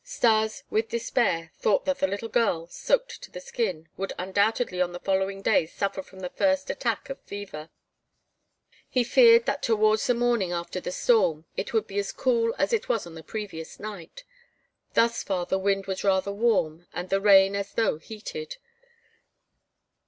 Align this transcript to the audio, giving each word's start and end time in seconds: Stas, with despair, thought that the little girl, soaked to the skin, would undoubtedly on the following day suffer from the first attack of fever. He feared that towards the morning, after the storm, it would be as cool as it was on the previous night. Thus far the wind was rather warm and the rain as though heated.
Stas, 0.03 0.63
with 0.71 0.89
despair, 0.89 1.51
thought 1.59 1.85
that 1.85 1.99
the 1.99 2.07
little 2.07 2.27
girl, 2.27 2.65
soaked 2.65 3.21
to 3.21 3.29
the 3.29 3.39
skin, 3.39 3.87
would 3.97 4.13
undoubtedly 4.17 4.81
on 4.81 4.93
the 4.93 4.99
following 4.99 5.43
day 5.43 5.67
suffer 5.67 6.01
from 6.01 6.21
the 6.21 6.29
first 6.31 6.71
attack 6.71 7.11
of 7.11 7.21
fever. 7.21 7.69
He 8.89 9.03
feared 9.03 9.45
that 9.45 9.61
towards 9.61 10.07
the 10.07 10.15
morning, 10.15 10.51
after 10.51 10.79
the 10.79 10.91
storm, 10.91 11.45
it 11.55 11.71
would 11.71 11.85
be 11.85 11.99
as 11.99 12.11
cool 12.11 12.55
as 12.57 12.73
it 12.73 12.89
was 12.89 13.05
on 13.05 13.13
the 13.13 13.21
previous 13.21 13.79
night. 13.79 14.23
Thus 14.95 15.21
far 15.21 15.45
the 15.45 15.59
wind 15.59 15.85
was 15.85 16.03
rather 16.03 16.31
warm 16.31 16.87
and 16.93 17.11
the 17.11 17.21
rain 17.21 17.55
as 17.55 17.73
though 17.73 17.99
heated. 17.99 18.57